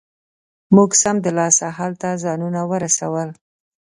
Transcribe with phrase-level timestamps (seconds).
[0.75, 3.29] موږ سمدلاسه هلته ځانونه ورسول.